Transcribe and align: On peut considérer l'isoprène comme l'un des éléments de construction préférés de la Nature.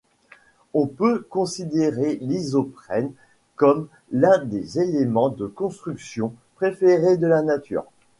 On 0.73 0.87
peut 0.87 1.21
considérer 1.29 2.15
l'isoprène 2.23 3.11
comme 3.55 3.87
l'un 4.11 4.43
des 4.43 4.79
éléments 4.79 5.29
de 5.29 5.45
construction 5.45 6.33
préférés 6.55 7.17
de 7.17 7.27
la 7.27 7.43
Nature. 7.43 7.85